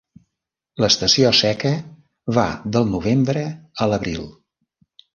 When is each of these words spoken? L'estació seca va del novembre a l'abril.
L'estació 0.83 1.33
seca 1.41 1.75
va 2.39 2.49
del 2.77 2.93
novembre 2.97 3.47
a 3.87 3.93
l'abril. 3.93 4.29